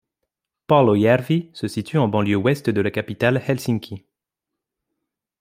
[0.65, 4.07] Palojärvi se situe en banlieue ouest de la capitale Helsinki.